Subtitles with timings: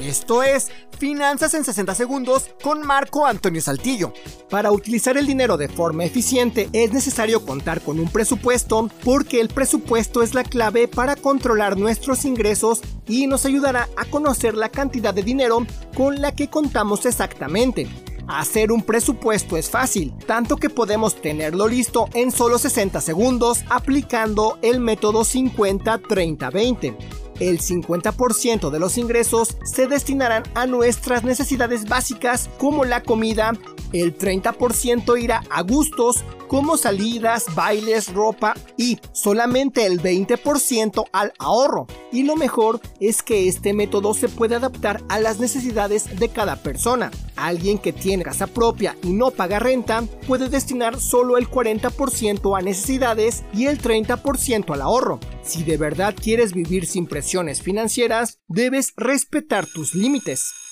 [0.00, 4.12] Esto es Finanzas en 60 Segundos con Marco Antonio Saltillo.
[4.48, 9.48] Para utilizar el dinero de forma eficiente es necesario contar con un presupuesto porque el
[9.48, 15.12] presupuesto es la clave para controlar nuestros ingresos y nos ayudará a conocer la cantidad
[15.12, 15.66] de dinero
[15.96, 17.88] con la que contamos exactamente.
[18.28, 24.58] Hacer un presupuesto es fácil, tanto que podemos tenerlo listo en solo 60 segundos aplicando
[24.62, 32.84] el método 50-30-20 el 50% de los ingresos se destinarán a nuestras necesidades básicas como
[32.84, 33.52] la comida,
[33.92, 41.86] el 30% irá a gustos como salidas, bailes, ropa y solamente el 20% al ahorro.
[42.10, 46.56] Y lo mejor es que este método se puede adaptar a las necesidades de cada
[46.56, 47.10] persona.
[47.36, 52.62] Alguien que tiene casa propia y no paga renta puede destinar solo el 40% a
[52.62, 55.20] necesidades y el 30% al ahorro.
[55.48, 60.67] Si de verdad quieres vivir sin presiones financieras, debes respetar tus límites.